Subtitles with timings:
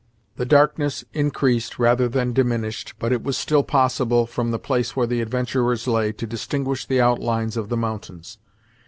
[0.37, 5.05] The darkness increased rather than diminished, but it was still possible, from the place where
[5.05, 8.39] the adventurers lay, to distinguish the outlines of the mountains.